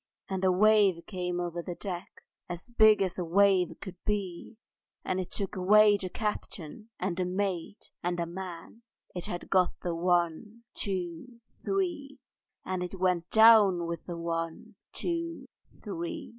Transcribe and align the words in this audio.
And 0.27 0.43
a 0.43 0.51
wave 0.51 1.05
came 1.05 1.39
over 1.39 1.61
the 1.61 1.75
deck, 1.75 2.23
As 2.49 2.71
big 2.71 3.03
as 3.03 3.19
a 3.19 3.23
wave 3.23 3.75
could 3.81 3.97
be, 4.03 4.57
And 5.05 5.19
it 5.19 5.29
took 5.29 5.55
away 5.55 5.95
the 5.95 6.09
captain 6.09 6.89
and 6.99 7.15
the 7.17 7.23
mate 7.25 7.91
and 8.01 8.19
a 8.19 8.25
man: 8.25 8.81
It 9.13 9.27
had 9.27 9.51
got 9.51 9.79
the 9.83 9.93
One, 9.93 10.63
Two, 10.73 11.39
Three! 11.63 12.17
And 12.65 12.81
it 12.81 12.99
went 12.99 13.25
with 13.35 14.03
the 14.07 14.17
One, 14.17 14.73
Two, 14.91 15.45
Three! 15.83 16.29